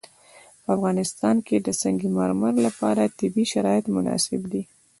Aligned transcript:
په 0.63 0.69
افغانستان 0.77 1.35
کې 1.47 1.57
د 1.59 1.67
سنگ 1.81 1.99
مرمر 2.17 2.53
لپاره 2.67 3.13
طبیعي 3.19 3.45
شرایط 3.53 3.85
مناسب 3.95 4.41
دي. 4.51 4.63